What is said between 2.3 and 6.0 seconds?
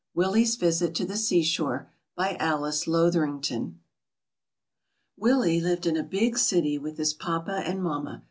ALICE LOTHERINGTON. Willie lived in